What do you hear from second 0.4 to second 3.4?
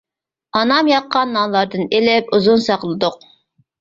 ئانام ياققان نانلاردىن، ئېلىپ ئۇزۇن ساقلىدۇق.